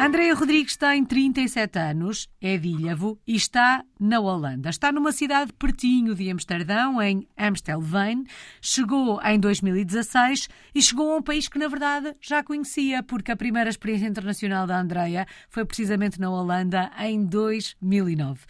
[0.00, 2.68] Andréa Rodrigues tem 37 anos, é de
[3.26, 4.70] e está na Holanda.
[4.70, 8.24] Está numa cidade pertinho de Amsterdão, em Amstelveen.
[8.62, 13.36] Chegou em 2016 e chegou a um país que, na verdade, já conhecia, porque a
[13.36, 18.40] primeira experiência internacional da Andreia foi precisamente na Holanda em 2009.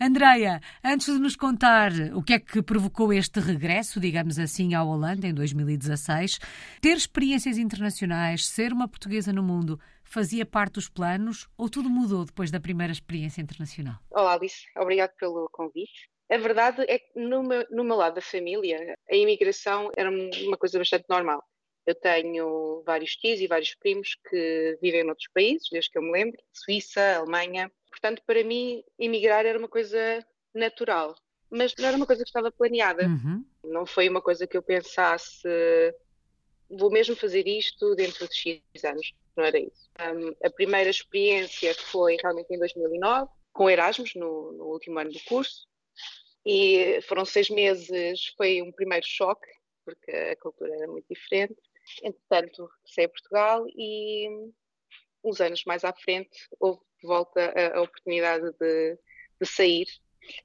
[0.00, 4.84] Andreia, antes de nos contar o que é que provocou este regresso, digamos assim, à
[4.84, 6.38] Holanda em 2016,
[6.80, 9.80] ter experiências internacionais, ser uma portuguesa no mundo,
[10.12, 13.96] fazia parte dos planos ou tudo mudou depois da primeira experiência internacional?
[14.10, 14.66] Olá, Alice.
[14.76, 16.10] Obrigado pelo convite.
[16.30, 20.56] A verdade é que no meu, no meu lado da família, a imigração era uma
[20.58, 21.42] coisa bastante normal.
[21.86, 26.12] Eu tenho vários tios e vários primos que vivem noutros países, desde que eu me
[26.12, 27.72] lembro, Suíça, Alemanha.
[27.90, 30.24] Portanto, para mim, emigrar era uma coisa
[30.54, 31.14] natural,
[31.50, 33.06] mas não era uma coisa que estava planeada.
[33.06, 33.44] Uhum.
[33.64, 35.48] Não foi uma coisa que eu pensasse,
[36.72, 39.90] vou mesmo fazer isto dentro de X anos não era isso.
[39.98, 45.20] Um, a primeira experiência foi realmente em 2009, com Erasmus, no, no último ano do
[45.20, 45.66] curso,
[46.44, 49.46] e foram seis meses, foi um primeiro choque,
[49.84, 51.56] porque a cultura era muito diferente.
[52.02, 54.28] Entretanto, regressei a Portugal e
[55.24, 58.98] uns anos mais à frente houve de volta a, a oportunidade de,
[59.40, 59.86] de sair,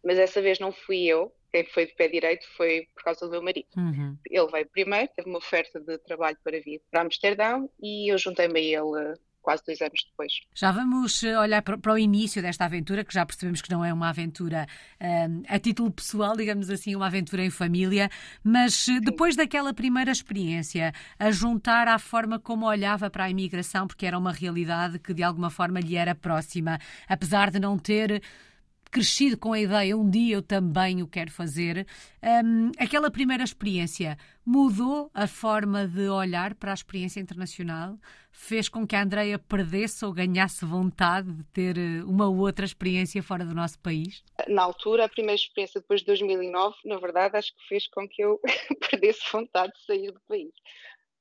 [0.03, 3.31] mas dessa vez não fui eu, quem foi de pé direito foi por causa do
[3.31, 3.67] meu marido.
[3.75, 4.17] Uhum.
[4.29, 8.59] Ele veio primeiro, teve uma oferta de trabalho para vir para Amsterdão e eu juntei-me
[8.59, 9.17] a ele
[9.47, 10.33] quase dois anos depois.
[10.53, 13.93] Já vamos eh, olhar para o início desta aventura, que já percebemos que não é
[13.93, 14.67] uma aventura
[14.99, 18.09] um, eh, a título pessoal, digamos assim, uma aventura em família,
[18.43, 18.99] mas eh, Sim.
[18.99, 24.17] depois daquela primeira experiência, a juntar à forma como olhava para a imigração, porque era
[24.17, 28.21] uma realidade que de alguma forma lhe era próxima, apesar de não ter
[28.89, 31.85] crescido com a ideia, um dia eu também o quero fazer,
[32.23, 37.98] um, aquela primeira experiência mudou a forma de olhar para a experiência internacional?
[38.31, 43.21] Fez com que a Andreia perdesse ou ganhasse vontade de ter eh, uma outra experiência
[43.21, 44.23] fora do nosso país?
[44.48, 48.23] Na altura, a primeira experiência depois de 2009, na verdade, acho que fez com que
[48.23, 48.39] eu
[48.89, 50.54] perdesse vontade de sair do país.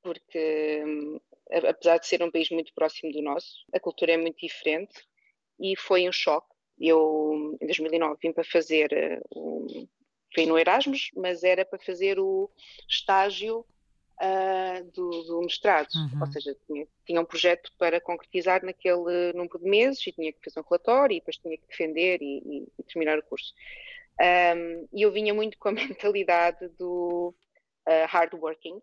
[0.03, 4.39] Porque, hum, apesar de ser um país muito próximo do nosso, a cultura é muito
[4.39, 4.95] diferente
[5.59, 8.91] e foi um choque eu, em 2009, vim para fazer
[9.35, 9.67] o.
[9.71, 9.87] Eh,
[10.35, 12.51] fui no Erasmus, mas era para fazer o
[12.89, 13.65] estágio
[14.21, 15.89] uh, do, do, mestrado.
[15.95, 16.21] Uhum.
[16.21, 20.45] Ou seja, tinha, tinha, um projeto para concretizar naquele número de meses e tinha que
[20.45, 23.55] fazer um relatório e depois tinha que defender e, e, e terminar o curso.
[24.21, 27.35] Um, e eu vinha muito com a mentalidade do
[27.89, 28.81] uh, hard working,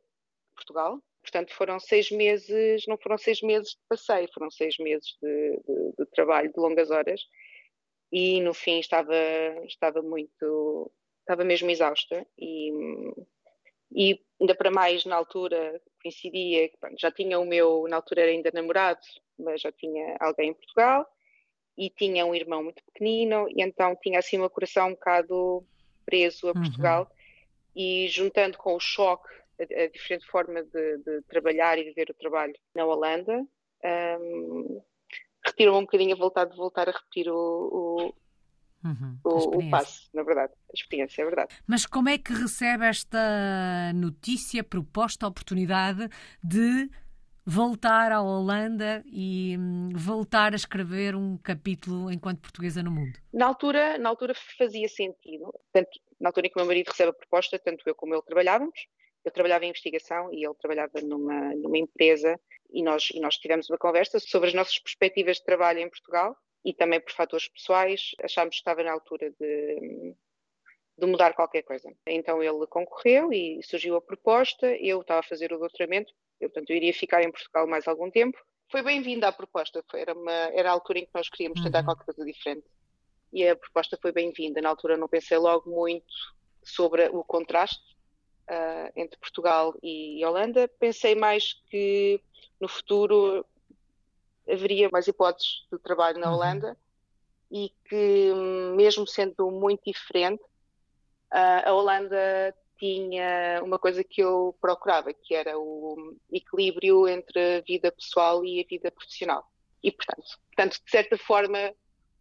[0.56, 1.00] Portugal.
[1.22, 5.94] Portanto, foram seis meses, não foram seis meses de passeio, foram seis meses de, de,
[6.00, 7.22] de trabalho de longas horas
[8.14, 9.16] e no fim estava,
[9.66, 10.92] estava muito,
[11.22, 12.72] estava mesmo exausta e,
[13.92, 16.70] e ainda para mais na altura coincidia,
[17.00, 19.02] já tinha o meu, na altura era ainda namorado,
[19.40, 21.08] mas já tinha alguém em Portugal
[21.76, 25.66] e tinha um irmão muito pequenino e então tinha assim o coração um bocado
[26.06, 26.62] preso a uhum.
[26.62, 27.18] Portugal uhum.
[27.76, 32.12] e juntando com o choque, a, a diferente forma de, de, trabalhar e de ver
[32.12, 33.44] o trabalho na Holanda,
[34.20, 34.84] um,
[35.46, 38.14] retirou um bocadinho a vontade de voltar a repetir o, o,
[38.88, 41.56] uhum, o, o passo, na verdade, a experiência, é verdade.
[41.68, 46.10] Mas como é que recebe esta notícia, proposta, oportunidade
[46.44, 46.90] de
[47.46, 53.20] voltar à Holanda e hum, voltar a escrever um capítulo enquanto portuguesa no mundo?
[53.34, 55.54] Na altura, na altura fazia sentido.
[55.72, 55.90] Tanto,
[56.20, 58.88] na altura em que o meu marido recebe a proposta, tanto eu como ele trabalhávamos.
[59.26, 62.40] Eu trabalhava em investigação e ele trabalhava numa, numa empresa
[62.72, 66.36] e nós, e nós tivemos uma conversa sobre as nossas perspectivas de trabalho em Portugal
[66.66, 70.16] e também por fatores pessoais achámos que estava na altura de,
[70.98, 71.92] de mudar qualquer coisa.
[72.08, 76.70] Então ele concorreu e surgiu a proposta, eu estava a fazer o doutoramento, eu, portanto
[76.70, 78.38] eu iria ficar em Portugal mais algum tempo.
[78.72, 81.80] Foi bem-vinda a proposta, foi, era, uma, era a altura em que nós queríamos tentar
[81.80, 81.86] uhum.
[81.86, 82.66] qualquer coisa diferente.
[83.32, 84.62] E a proposta foi bem-vinda.
[84.62, 86.14] Na altura não pensei logo muito
[86.64, 87.93] sobre o contraste
[88.50, 90.68] uh, entre Portugal e Holanda.
[90.80, 92.20] Pensei mais que
[92.60, 93.46] no futuro
[94.50, 96.36] haveria mais hipóteses de trabalho na uhum.
[96.36, 96.78] Holanda
[97.52, 98.34] e que,
[98.76, 100.44] mesmo sendo muito diferente,
[101.32, 107.62] uh, a Holanda tinha uma coisa que eu procurava, que era o equilíbrio entre a
[107.62, 109.50] vida pessoal e a vida profissional.
[109.82, 111.74] E, portanto, portanto de certa forma,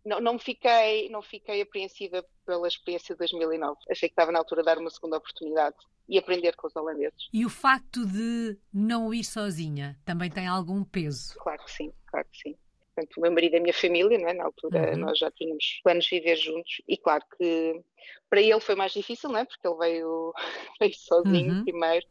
[0.04, 3.78] não, não, fiquei, não fiquei apreensiva pela experiência de 2009.
[3.90, 5.76] Achei que estava na altura de dar uma segunda oportunidade
[6.08, 7.28] e aprender com os holandeses.
[7.32, 11.34] E o facto de não ir sozinha também tem algum peso?
[11.38, 12.56] Claro que sim, claro que sim.
[12.94, 14.34] Portanto, o meu marido é a minha família, não é?
[14.34, 14.98] na altura uhum.
[14.98, 17.80] nós já tínhamos planos de viver juntos e claro que
[18.28, 19.44] para ele foi mais difícil, não é?
[19.44, 20.34] porque ele veio,
[20.78, 21.64] veio sozinho uhum.
[21.64, 22.06] primeiro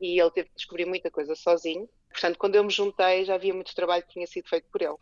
[0.00, 1.88] e ele teve que descobrir muita coisa sozinho.
[2.10, 4.96] Portanto, quando eu me juntei já havia muito trabalho que tinha sido feito por ele.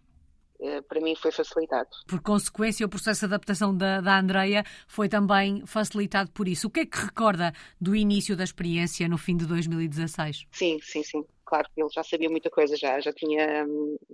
[0.60, 1.88] Eh, para mim foi facilitado.
[2.06, 6.68] Por consequência, o processo de adaptação da, da Andreia foi também facilitado por isso.
[6.68, 10.46] O que é que recorda do início da experiência no fim de 2016?
[10.52, 11.24] Sim, sim, sim.
[11.44, 13.66] Claro que ele já sabia muita coisa já, já tinha,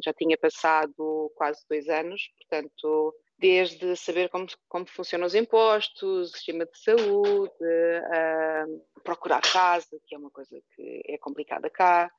[0.02, 6.32] já tinha passado quase dois anos, portanto, desde saber como, como funcionam os impostos, o
[6.32, 12.10] sistema de saúde, uh, procurar casa, que é uma coisa que é complicada cá,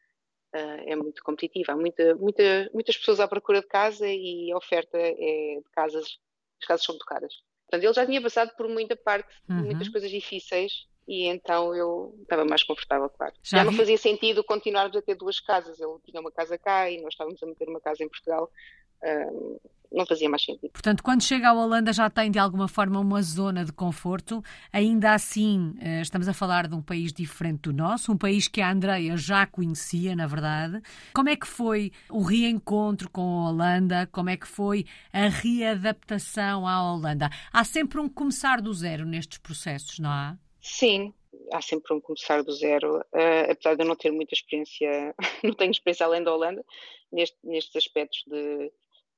[0.54, 1.74] uh, é muito competitiva.
[1.74, 6.20] Há muita, muita, muitas pessoas à procura de casa e a oferta é de casas,
[6.62, 7.34] as casas são muito caras.
[7.66, 9.66] Portanto, ele já tinha passado por muita parte, uhum.
[9.66, 13.34] muitas coisas difíceis e então eu estava mais confortável, claro.
[13.44, 15.80] Já, Já não fazia sentido continuarmos a ter duas casas.
[15.80, 18.50] Ele tinha uma casa cá e nós estávamos a meter uma casa em Portugal.
[19.92, 20.72] Não fazia mais sentido.
[20.72, 24.42] Portanto, quando chega à Holanda já tem de alguma forma uma zona de conforto.
[24.72, 28.62] Ainda assim, eh, estamos a falar de um país diferente do nosso, um país que
[28.62, 30.82] a Andreia já conhecia, na verdade.
[31.14, 34.08] Como é que foi o reencontro com a Holanda?
[34.14, 37.30] Como é que foi a readaptação à Holanda?
[37.52, 40.38] Há sempre um começar do zero nestes processos, não há?
[40.62, 41.14] Sim,
[41.52, 45.14] há sempre um começar do zero, uh, apesar de eu não ter muita experiência,
[45.44, 46.64] não tenho experiência além da Holanda,
[47.12, 48.72] neste, nestes aspectos de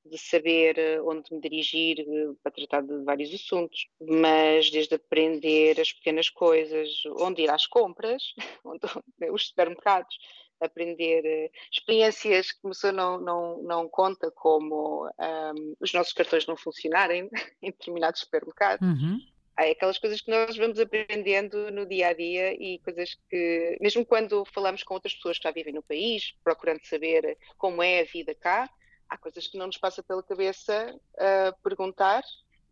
[0.04, 5.80] de saber eh, onde me dirigir eh, para tratar de vários assuntos, mas desde aprender
[5.80, 8.22] as pequenas coisas, onde ir às compras,
[9.32, 10.16] os supermercados,
[10.60, 16.56] aprender uh, experiências que a não, não, não conta, como um, os nossos cartões não
[16.56, 17.28] funcionarem
[17.62, 18.86] em determinados supermercados.
[18.86, 19.18] Uhum.
[19.56, 24.04] Há aquelas coisas que nós vamos aprendendo no dia a dia e coisas que, mesmo
[24.04, 28.04] quando falamos com outras pessoas que já vivem no país, procurando saber como é a
[28.04, 28.68] vida cá,
[29.08, 32.22] há coisas que não nos passa pela cabeça uh, perguntar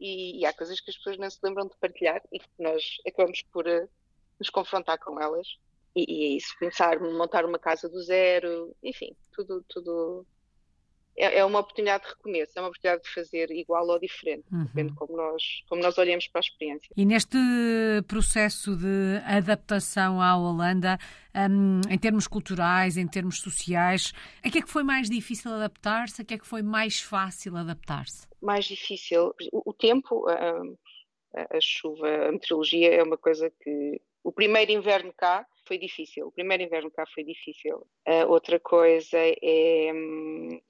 [0.01, 2.83] e, e, há coisas que as pessoas não se lembram de partilhar e que nós
[3.07, 3.89] acabamos por uh,
[4.39, 5.47] nos confrontar com elas.
[5.95, 10.27] E, e, é isso, começar a montar uma casa do zero, enfim, tudo, tudo
[11.17, 14.65] é, é, uma oportunidade de recomeço, é uma oportunidade de fazer igual ou diferente, uhum.
[14.65, 16.89] depende como nós, como nós olhamos para a experiência.
[16.97, 17.39] E neste
[18.07, 20.99] processo de adaptação à Holanda,
[21.35, 24.13] um, em termos culturais, em termos sociais,
[24.43, 26.23] a que é que foi mais difícil adaptar-se?
[26.23, 28.27] A que é que foi mais fácil adaptar-se?
[28.41, 30.63] Mais difícil, o, o tempo, a,
[31.35, 36.27] a, a chuva, a meteorologia é uma coisa que o primeiro inverno cá foi difícil.
[36.29, 37.79] O primeiro inverno cá foi difícil.
[38.07, 40.61] Uh, outra coisa é hum,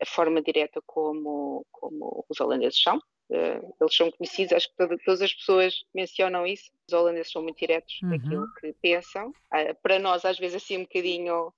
[0.00, 2.98] a forma direta como, como os holandeses são.
[3.28, 6.70] Uh, eles são conhecidos, acho que toda, todas as pessoas mencionam isso.
[6.88, 8.10] Os holandeses são muito diretos uhum.
[8.10, 9.28] naquilo que pensam.
[9.28, 11.52] Uh, para nós, às vezes, assim um bocadinho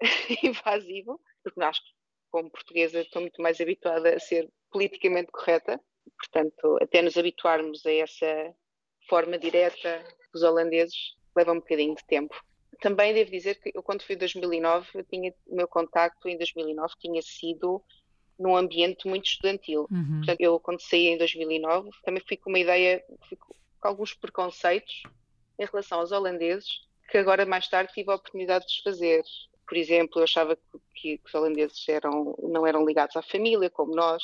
[0.42, 1.78] invasivo, porque nós,
[2.30, 5.80] como portuguesa, estou muito mais habituada a ser politicamente correta.
[6.18, 8.54] Portanto, até nos habituarmos a essa
[9.08, 12.34] forma direta dos holandeses leva um bocadinho de tempo
[12.80, 16.36] também devo dizer que eu quando fui em 2009, eu tinha, o meu contacto em
[16.36, 17.82] 2009 tinha sido
[18.38, 19.86] num ambiente muito estudantil.
[19.90, 20.18] Uhum.
[20.18, 25.02] Portanto, eu quando saí em 2009 também fui com uma ideia, fui com alguns preconceitos
[25.58, 29.22] em relação aos holandeses, que agora mais tarde tive a oportunidade de desfazer.
[29.68, 30.56] Por exemplo, eu achava
[30.94, 34.22] que, que os holandeses eram, não eram ligados à família, como nós.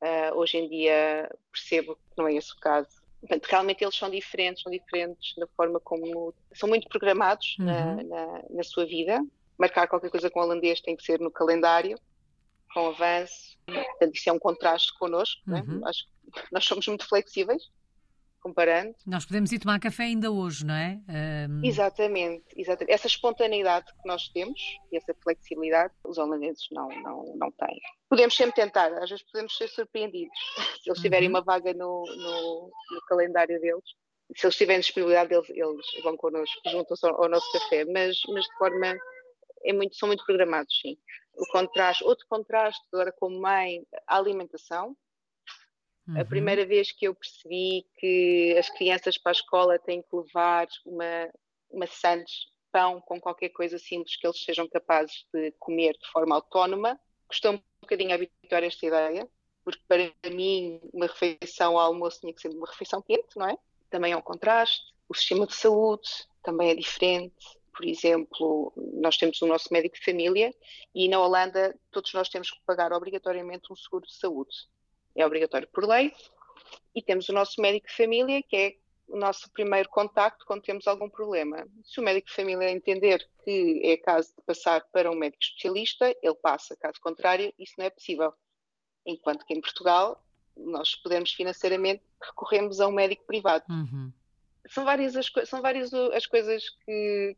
[0.00, 2.97] Uh, hoje em dia percebo que não é esse o caso.
[3.20, 7.66] Portanto, realmente eles são diferentes, são diferentes na forma como são muito programados uhum.
[7.66, 9.20] na, na, na, sua vida.
[9.58, 11.98] Marcar qualquer coisa com holandês tem que ser no calendário,
[12.72, 13.58] com avanço.
[13.66, 15.42] Portanto, isso é um contraste connosco.
[15.46, 15.64] Né?
[15.66, 15.80] Uhum.
[15.80, 15.88] Né?
[15.88, 17.68] Acho que nós somos muito flexíveis
[18.40, 18.94] comparando.
[19.06, 21.00] Nós podemos ir tomar café ainda hoje, não é?
[21.48, 21.64] Um...
[21.64, 22.92] Exatamente, exatamente.
[22.92, 24.60] Essa espontaneidade que nós temos
[24.92, 27.80] e essa flexibilidade, os holandeses não, não, não têm.
[28.08, 30.38] Podemos sempre tentar, às vezes podemos ser surpreendidos.
[30.82, 31.34] Se eles tiverem uhum.
[31.34, 33.84] uma vaga no, no, no, calendário deles,
[34.36, 38.44] se eles tiverem disponibilidade, eles, eles vão connosco, juntam-se ao, ao, nosso café, mas, mas
[38.44, 38.96] de forma.
[39.64, 40.96] É muito, são muito programados, sim.
[41.36, 44.96] O contraste, outro contraste, agora como mãe, a alimentação,
[46.08, 46.20] Uhum.
[46.20, 50.66] A primeira vez que eu percebi que as crianças para a escola têm que levar
[50.86, 56.34] uma, sandes, pão com qualquer coisa simples que eles sejam capazes de comer de forma
[56.34, 59.28] autónoma, custou um bocadinho a habituar esta ideia,
[59.62, 63.58] porque para mim uma refeição ao almoço tinha que ser uma refeição quente, não é?
[63.90, 64.94] Também é um contraste.
[65.08, 66.08] O sistema de saúde
[66.42, 67.34] também é diferente.
[67.74, 70.54] Por exemplo, nós temos o nosso médico de família
[70.94, 74.56] e na Holanda todos nós temos que pagar obrigatoriamente um seguro de saúde
[75.18, 76.12] é obrigatório por lei,
[76.94, 78.74] e temos o nosso médico de família, que é
[79.08, 81.66] o nosso primeiro contacto quando temos algum problema.
[81.82, 86.14] Se o médico de família entender que é caso de passar para um médico especialista,
[86.22, 88.32] ele passa, caso contrário, isso não é possível.
[89.06, 90.22] Enquanto que em Portugal,
[90.56, 93.64] nós podemos financeiramente recorremos a um médico privado.
[93.70, 94.12] Uhum.
[94.68, 97.36] São várias, as, são várias as coisas que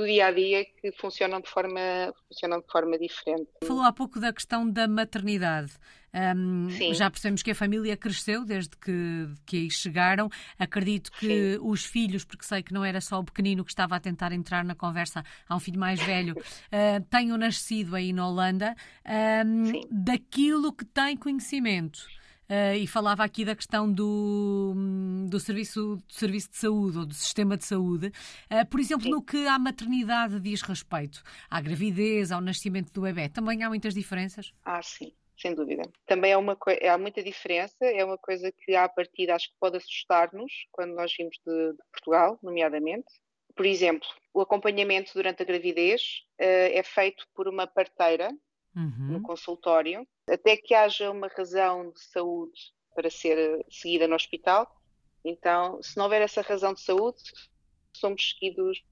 [0.00, 1.80] do dia a dia que funcionam de forma,
[2.26, 3.48] funcionam de forma diferente.
[3.62, 5.72] Falou há pouco da questão da maternidade.
[6.12, 10.28] Um, já percebemos que a família cresceu desde que, que aí chegaram.
[10.58, 11.58] Acredito que Sim.
[11.60, 14.64] os filhos, porque sei que não era só o pequenino que estava a tentar entrar
[14.64, 18.74] na conversa, há um filho mais velho, uh, tenham nascido aí na Holanda,
[19.46, 22.00] um, daquilo que tem conhecimento.
[22.50, 24.74] Uh, e falava aqui da questão do,
[25.28, 28.08] do, serviço, do serviço de saúde ou do sistema de saúde.
[28.50, 29.10] Uh, por exemplo, Sim.
[29.10, 33.94] no que à maternidade diz respeito, à gravidez, ao nascimento do bebê, também há muitas
[33.94, 34.52] diferenças?
[34.64, 35.82] Ah, sim sem dúvida.
[36.06, 36.56] Também é uma
[36.92, 41.12] há muita diferença, é uma coisa que à partida acho que pode assustar-nos quando nós
[41.16, 43.08] vimos de, de, Portugal, nomeadamente.
[43.56, 48.30] Por exemplo, o acompanhamento durante a gravidez uh, é feito por uma parteira
[48.74, 49.12] uhum.
[49.12, 54.70] no consultório, até que haja uma razão de saúde para ser seguida no hospital.
[55.24, 57.22] Então, se não houver essa razão de saúde,
[57.92, 58.82] somos seguidos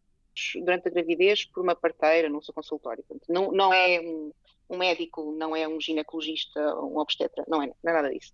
[0.62, 3.04] durante a gravidez por uma parteira no seu consultório.
[3.28, 4.32] Não, não é um,
[4.70, 8.32] um médico, não é um ginecologista, um obstetra, não é, não é nada disso.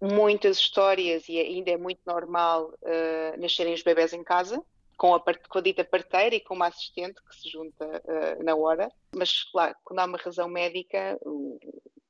[0.00, 4.62] Muitas histórias, e ainda é muito normal uh, nascerem os bebés em casa,
[4.96, 8.54] com a, com a, dita parteira e com uma assistente que se junta uh, na
[8.54, 11.18] hora, mas claro, quando há uma razão médica,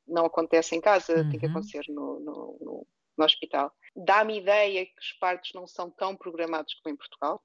[0.06, 1.30] não acontece em casa, uhum.
[1.30, 1.52] tem que uhum.
[1.52, 2.86] acontecer no, no, no,
[3.16, 3.72] no hospital.
[3.94, 7.42] Dá-me ideia que os partos não são tão programados como em Portugal,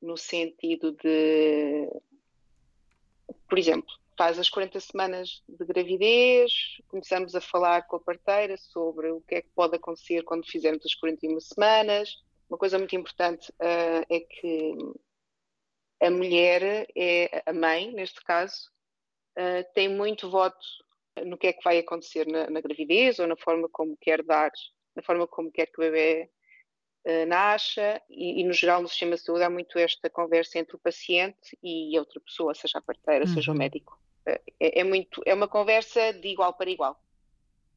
[0.00, 1.88] no sentido de,
[3.48, 6.52] por exemplo, faz as 40 semanas de gravidez,
[6.88, 10.84] começamos a falar com a parteira sobre o que é que pode acontecer quando fizermos
[10.84, 12.22] as 41 semanas.
[12.50, 14.76] Uma coisa muito importante uh, é que
[16.02, 18.68] a mulher, é a mãe, neste caso,
[19.38, 20.58] uh, tem muito voto
[21.24, 24.50] no que é que vai acontecer na, na, gravidez ou na forma como quer dar,
[24.96, 26.28] na forma como quer que o bebê
[27.06, 30.74] uh, nasça e, e, no geral no sistema de saúde há muito esta conversa entre
[30.74, 33.32] o paciente e a outra pessoa, seja a parteira, uhum.
[33.32, 33.96] seja o médico.
[34.26, 34.40] É,
[34.80, 37.00] é, muito, é uma conversa de igual para igual.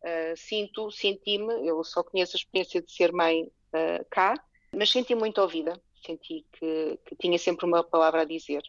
[0.02, 4.34] Uh, sinto, senti-me, eu só conheço a experiência de ser mãe uh, cá,
[4.74, 8.64] mas senti muito ouvida, senti que, que, tinha sempre uma palavra a dizer.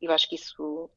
[0.00, 0.90] E eu acho que isso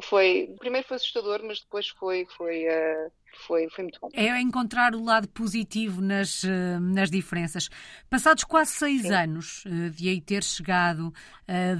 [0.00, 3.12] foi, primeiro foi assustador, mas depois foi, foi, uh,
[3.46, 4.08] foi, foi muito bom.
[4.14, 7.68] É encontrar o lado positivo nas, uh, nas diferenças.
[8.08, 9.14] Passados quase seis Sim.
[9.14, 11.12] anos uh, de aí ter chegado,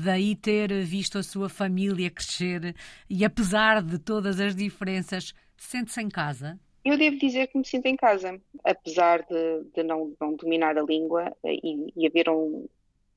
[0.03, 2.75] daí ter visto a sua família crescer
[3.09, 6.59] e apesar de todas as diferenças, sente-se em casa?
[6.85, 10.83] Eu devo dizer que me sinto em casa, apesar de, de não, não dominar a
[10.83, 12.67] língua e, e haver um,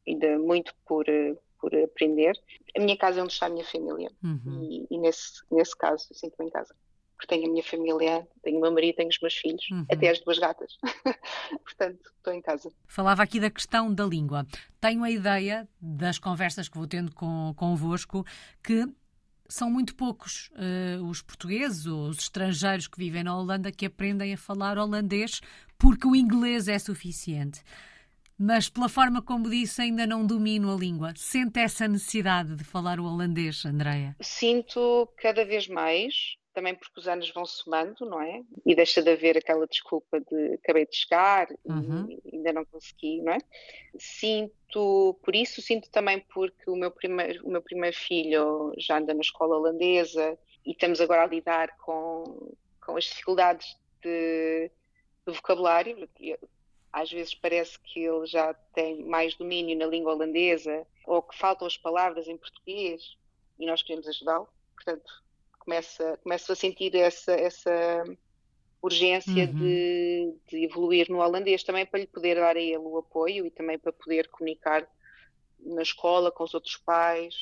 [0.07, 1.05] ainda muito por,
[1.59, 2.39] por aprender.
[2.77, 4.85] A minha casa é onde está a minha família uhum.
[4.89, 6.75] e, e, nesse, nesse caso eu sinto-me em casa.
[7.17, 9.85] Porque tenho a minha família, tenho o meu marido, tenho os meus filhos, uhum.
[9.89, 10.77] até as duas gatas.
[11.63, 12.69] Portanto, estou em casa.
[12.87, 14.45] Falava aqui da questão da língua.
[14.81, 18.25] Tenho a ideia, das conversas que vou tendo com, convosco,
[18.61, 18.85] que
[19.47, 24.33] são muito poucos uh, os portugueses ou os estrangeiros que vivem na Holanda que aprendem
[24.33, 25.41] a falar holandês
[25.77, 27.61] porque o inglês é suficiente
[28.37, 31.13] mas pela forma como disse, ainda não domino a língua.
[31.15, 34.15] Sente essa necessidade de falar o holandês, Andreia?
[34.21, 38.41] Sinto cada vez mais, também porque os anos vão somando, não é?
[38.65, 42.07] E deixa de haver aquela desculpa de acabei de chegar uhum.
[42.09, 43.37] e ainda não consegui, não é?
[43.99, 49.13] Sinto, por isso, sinto também porque o meu primeiro, o meu primeiro filho já anda
[49.13, 54.71] na escola holandesa e estamos agora a lidar com, com as dificuldades de,
[55.27, 56.09] de vocabulário
[56.95, 61.67] às vezes parece que ele já tem mais domínio na língua holandesa ou que faltam
[61.67, 63.17] as palavras em português
[63.59, 64.47] e nós queremos ajudá-lo.
[64.73, 65.24] Portanto,
[65.65, 68.03] começa, começa a sentir essa, essa
[68.81, 69.53] urgência uhum.
[69.53, 73.51] de, de, evoluir no holandês também para lhe poder dar a ele o apoio e
[73.51, 74.87] também para poder comunicar
[75.59, 77.33] na escola com os outros pais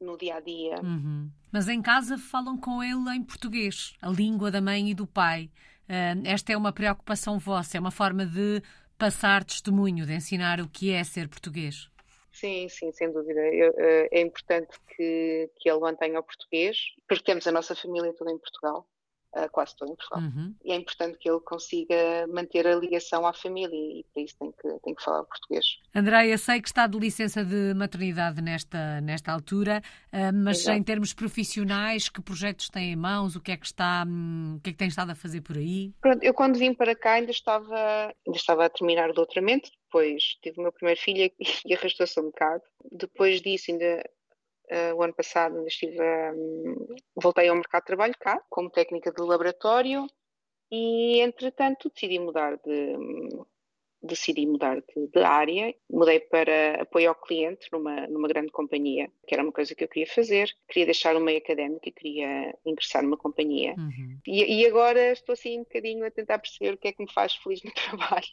[0.00, 0.80] no dia a dia.
[0.82, 1.30] Uhum.
[1.52, 5.50] Mas em casa falam com ele em português, a língua da mãe e do pai.
[5.88, 8.62] Uh, esta é uma preocupação vossa, é uma forma de
[8.96, 11.90] passar testemunho, de ensinar o que é ser português.
[12.32, 13.40] Sim, sim, sem dúvida.
[13.40, 16.76] Eu, uh, é importante que, que ele mantenha o português,
[17.08, 18.86] porque temos a nossa família toda em Portugal
[19.34, 20.22] uh, quase todo em Portugal.
[20.22, 20.54] Uhum.
[20.64, 24.52] E é importante que ele consiga manter a ligação à família e para isso tem
[24.52, 25.64] que, tem que falar português.
[25.94, 29.82] Andréia, sei que está de licença de maternidade nesta, nesta altura,
[30.12, 30.78] uh, mas Exato.
[30.78, 33.36] em termos profissionais, que projetos tem em mãos?
[33.36, 35.56] O que é que está, um, o que é que tem estado a fazer por
[35.56, 35.92] aí?
[36.00, 37.76] Pronto, eu quando vim para cá ainda estava,
[38.26, 41.30] ainda estava a terminar o doutoramento, depois tive o meu primeiro filho
[41.66, 42.62] e arrastou-se um bocado.
[42.92, 44.02] Depois disso ainda
[44.70, 46.86] Uh, o ano passado ainda estive, um,
[47.16, 50.06] voltei ao mercado de trabalho cá, como técnica de laboratório,
[50.70, 52.96] e entretanto decidi mudar de,
[54.02, 59.34] decidi mudar de, de, área, mudei para apoio ao cliente numa, numa grande companhia, que
[59.34, 63.16] era uma coisa que eu queria fazer, queria deixar o meio académico, queria ingressar numa
[63.16, 63.74] companhia.
[63.76, 64.18] Uhum.
[64.26, 67.12] E, e, agora estou assim um bocadinho a tentar perceber o que é que me
[67.12, 68.26] faz feliz no trabalho.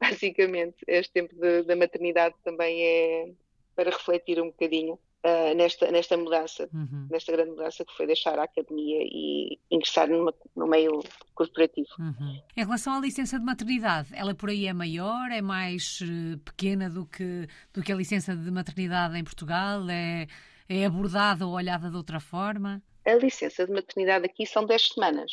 [0.00, 1.34] Basicamente, este tempo
[1.64, 3.32] da maternidade também é
[3.74, 7.08] para refletir um bocadinho uh, nesta, nesta mudança, uhum.
[7.10, 11.02] nesta grande mudança que foi deixar a academia e ingressar numa, no meio
[11.34, 11.88] corporativo.
[11.98, 12.40] Uhum.
[12.56, 16.88] Em relação à licença de maternidade, ela por aí é maior, é mais uh, pequena
[16.88, 19.88] do que, do que a licença de maternidade em Portugal?
[19.90, 20.26] É,
[20.68, 22.82] é abordada ou olhada de outra forma?
[23.04, 25.30] A licença de maternidade aqui são 10 semanas,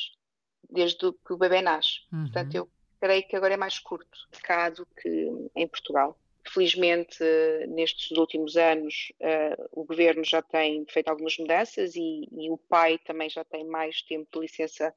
[0.69, 2.01] desde que o bebê nasce.
[2.11, 2.23] Uhum.
[2.23, 2.69] Portanto, eu
[2.99, 6.17] creio que agora é mais curto cá do que em Portugal.
[6.47, 7.23] Felizmente,
[7.69, 12.97] nestes últimos anos, uh, o governo já tem feito algumas mudanças e, e, o pai
[12.99, 14.93] também já tem mais tempo de licença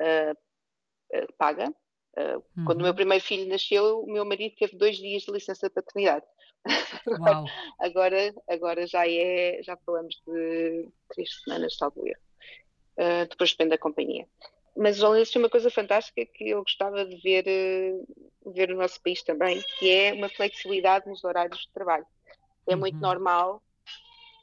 [0.00, 1.72] uh, uh, paga.
[2.16, 2.64] Uhum.
[2.66, 2.96] Quando o meu uhum.
[2.96, 6.26] primeiro filho nasceu, o meu marido teve dois dias de licença de paternidade.
[7.06, 7.44] Uau.
[7.80, 13.26] agora, agora já é, já falamos de três semanas, salvo erro.
[13.28, 14.26] depois depende da companhia
[14.76, 17.92] mas além disso, uma coisa fantástica que eu gostava de ver, eh,
[18.46, 22.06] ver no nosso país também, que é uma flexibilidade nos horários de trabalho.
[22.66, 22.80] É uhum.
[22.80, 23.62] muito normal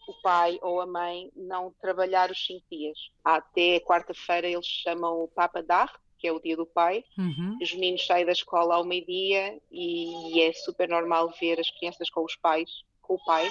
[0.07, 2.97] o pai ou a mãe não trabalhar os cinco dias.
[3.23, 7.03] Até quarta-feira eles chamam o Papa Dar, que é o dia do pai.
[7.17, 7.57] Uhum.
[7.61, 12.23] Os meninos saem da escola ao meio-dia e é super normal ver as crianças com
[12.25, 12.69] os pais,
[13.01, 13.49] com o pai,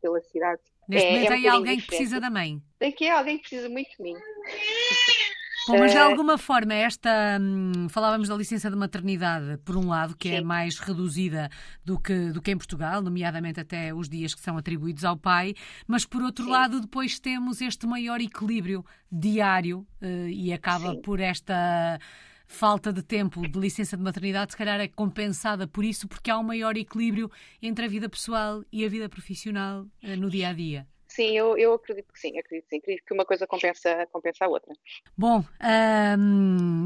[0.00, 0.62] pela cidade.
[0.88, 2.62] Neste é, momento é um alguém que precisa da mãe.
[2.78, 4.14] Tem que é alguém que precisa muito de mim.
[5.66, 7.38] Bom, mas de eh, alguma forma, esta.
[7.40, 10.38] Hum, falávamos da licença de maternidade, por um lado, que é Sim.
[10.38, 11.50] é mais reduzida
[11.84, 15.54] do que, do que em Portugal, nomeadamente até os dias que são atribuídos ao pai,
[15.86, 16.50] mas por outro Sim.
[16.50, 21.02] lado, depois temos este maior equilíbrio diário uh, e acaba Sim.
[21.02, 21.98] por esta
[22.46, 26.38] falta de tempo de licença de maternidade, se calhar é compensada por isso, porque há
[26.38, 30.52] um maior equilíbrio entre a vida pessoal e a vida profissional uh, no dia a
[30.52, 30.86] dia.
[31.08, 32.78] Sim, eu, eu acredito que sim, acredito sim.
[32.78, 34.74] Acredito que uma coisa compensa, compensa a outra.
[35.16, 35.44] Bom,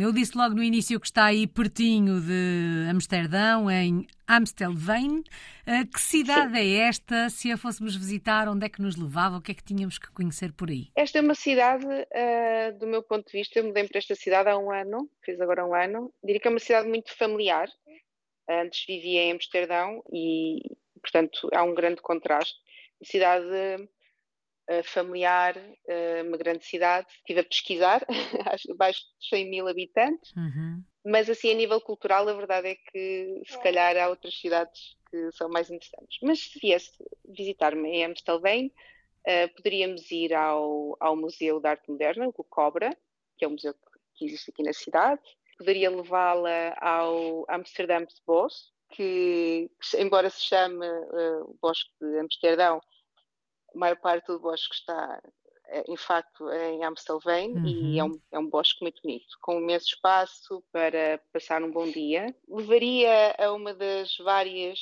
[0.01, 5.25] eu disse logo no início que está aí pertinho de Amsterdão, em Amstelveen.
[5.67, 6.59] Uh, que cidade sim.
[6.59, 7.31] é esta?
[7.31, 9.39] Se a fôssemos visitar, onde é que nos levava?
[9.39, 10.89] O que é que tínhamos que conhecer por aí?
[10.95, 14.49] Esta é uma cidade, uh, do meu ponto de vista, eu mudei para esta cidade
[14.49, 16.13] há um ano, fiz agora um ano.
[16.23, 17.69] Diria que é uma cidade muito familiar.
[18.49, 20.61] Antes vivia em Amsterdão e,
[21.01, 22.59] portanto, há um grande contraste.
[23.03, 23.47] Cidade
[24.85, 25.57] familiar,
[26.27, 27.07] uma grande cidade.
[27.19, 28.07] Estive a pesquisar,
[28.71, 30.83] abaixo de 100 mil habitantes, uhum.
[31.05, 35.33] mas assim a nível cultural a verdade é que se calhar há outras cidades que
[35.33, 36.19] são mais interessantes.
[36.23, 36.93] Mas se viesse
[37.29, 38.73] visitar-me em Amstelveen,
[39.27, 42.97] uh, poderíamos ir ao, ao Museu de Arte Moderna, o Cobra,
[43.37, 43.75] que é um museu
[44.15, 45.21] que existe aqui na cidade.
[45.59, 52.81] Poderia levá-la ao Amsterdam's Bos, que embora se chame uh, o Bosque de Amsterdão,
[53.75, 55.21] a maior parte do bosque está,
[55.69, 57.67] eh, em facto, em Amstelveen uhum.
[57.67, 61.91] e é um, é um bosque muito bonito, com imenso espaço para passar um bom
[61.91, 62.35] dia.
[62.49, 64.79] Levaria a uma das várias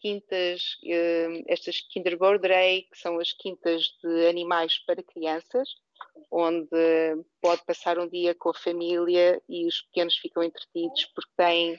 [0.00, 5.68] quintas, eh, estas Kinderborderei, que são as quintas de animais para crianças,
[6.30, 6.68] onde
[7.40, 11.78] pode passar um dia com a família e os pequenos ficam entretidos porque têm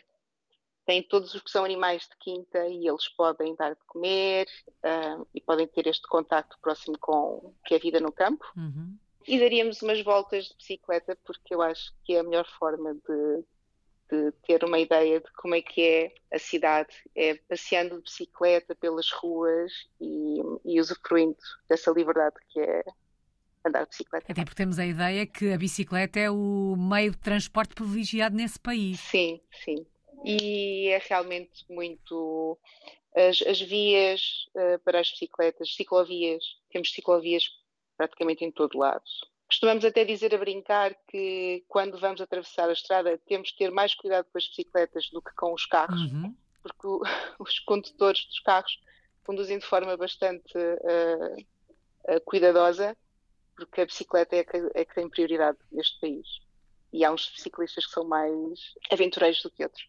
[0.86, 5.28] têm todos os que são animais de quinta e eles podem dar de comer uh,
[5.34, 8.46] e podem ter este contacto próximo com que é a vida no campo.
[8.56, 8.96] Uhum.
[9.26, 13.44] E daríamos umas voltas de bicicleta porque eu acho que é a melhor forma de,
[14.12, 18.76] de ter uma ideia de como é que é a cidade, é passeando de bicicleta
[18.76, 21.38] pelas ruas e, e usufruindo
[21.70, 22.84] dessa liberdade que é
[23.66, 24.26] andar de bicicleta.
[24.30, 28.60] Até porque temos a ideia que a bicicleta é o meio de transporte privilegiado nesse
[28.60, 29.00] país.
[29.00, 29.86] Sim, sim
[30.24, 32.58] e é realmente muito.
[33.16, 37.44] As, as vias uh, para as bicicletas, ciclovias, temos ciclovias
[37.96, 39.04] praticamente em todo lado.
[39.48, 43.94] Costumamos até dizer a brincar que quando vamos atravessar a estrada temos que ter mais
[43.94, 46.36] cuidado com as bicicletas do que com os carros, uhum.
[46.64, 47.02] porque o,
[47.40, 48.80] os condutores dos carros
[49.24, 52.98] conduzem de forma bastante uh, uh, cuidadosa,
[53.56, 56.28] porque a bicicleta é que, é que tem prioridade neste país.
[56.92, 59.86] E há uns ciclistas que são mais aventureiros do que outros.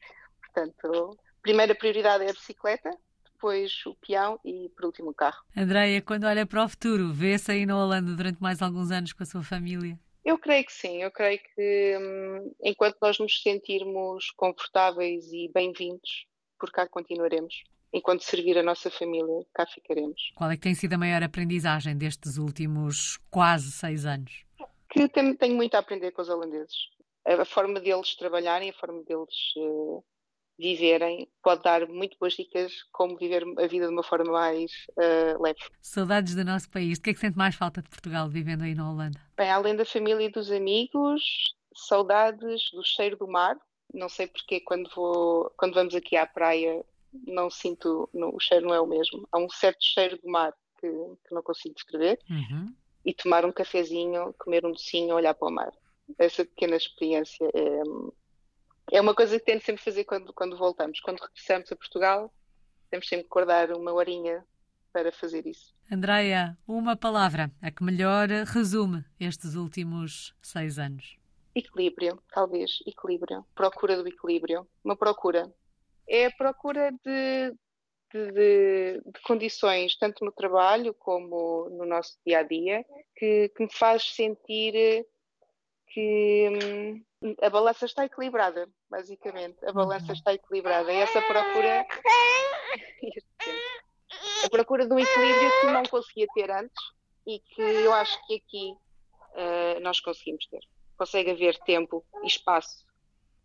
[0.55, 2.89] Portanto, primeira prioridade é a bicicleta,
[3.25, 5.43] depois o peão e, por último, o carro.
[5.57, 9.25] Andreia, quando olha para o futuro, vê-se aí na Holanda durante mais alguns anos com
[9.25, 9.99] a sua família?
[10.25, 16.27] Eu creio que sim, eu creio que hum, enquanto nós nos sentirmos confortáveis e bem-vindos,
[16.59, 17.65] por cá continuaremos.
[17.93, 20.33] Enquanto servir a nossa família, cá ficaremos.
[20.35, 24.45] Qual é que tem sido a maior aprendizagem destes últimos quase seis anos?
[24.89, 26.75] Que tenho muito a aprender com os holandeses.
[27.25, 30.05] A forma deles trabalharem, a forma deles uh,
[30.59, 35.43] viverem, pode dar muito boas dicas como viver a vida de uma forma mais uh,
[35.43, 35.59] leve.
[35.81, 36.99] Saudades do nosso país.
[36.99, 39.21] O que é que sente mais falta de Portugal vivendo aí na Holanda?
[39.37, 41.23] Bem, além da família e dos amigos,
[41.75, 43.57] saudades do cheiro do mar.
[43.93, 46.85] Não sei porque quando vou, quando vamos aqui à praia,
[47.27, 49.29] não sinto, o cheiro não é o mesmo.
[49.31, 52.19] Há um certo cheiro do mar que, que não consigo descrever.
[52.31, 52.73] Uhum.
[53.05, 55.73] E tomar um cafezinho, comer um docinho, olhar para o mar.
[56.19, 57.83] Essa pequena experiência é,
[58.91, 61.01] é uma coisa que tento sempre fazer quando, quando voltamos.
[61.01, 62.33] Quando regressamos a Portugal,
[62.91, 64.45] temos sempre que guardar uma horinha
[64.93, 65.75] para fazer isso.
[65.91, 71.17] Andreia, uma palavra, a que melhor resume estes últimos seis anos.
[71.55, 73.45] Equilíbrio, talvez, equilíbrio.
[73.55, 74.67] Procura do equilíbrio.
[74.85, 75.53] Uma procura.
[76.07, 77.51] É a procura de,
[78.13, 82.85] de, de, de condições, tanto no trabalho como no nosso dia a dia,
[83.17, 85.07] que, que me faz sentir
[85.95, 86.51] que
[87.23, 89.65] hum, a balança está equilibrada, basicamente.
[89.65, 90.13] A balança uhum.
[90.13, 90.93] está equilibrada.
[90.93, 91.87] E essa procura.
[94.45, 96.83] a procura de um equilíbrio que não conseguia ter antes
[97.27, 100.61] e que eu acho que aqui uh, nós conseguimos ter.
[100.99, 102.85] Consegue haver tempo e espaço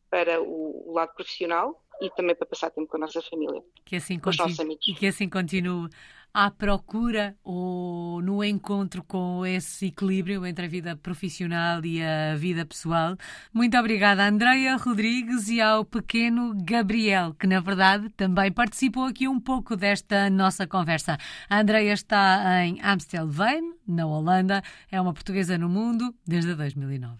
[0.09, 3.97] para o, o lado profissional e também para passar tempo com a nossa família, que
[3.97, 4.87] assim com os nossos amigos.
[4.87, 5.89] E que assim continue
[6.33, 12.65] à procura ou no encontro com esse equilíbrio entre a vida profissional e a vida
[12.65, 13.15] pessoal.
[13.53, 19.39] Muito obrigada, Andreia Rodrigues, e ao pequeno Gabriel, que na verdade também participou aqui um
[19.39, 21.17] pouco desta nossa conversa.
[21.49, 27.19] A Andreia está em Amstelveen, na Holanda, é uma portuguesa no mundo desde 2009.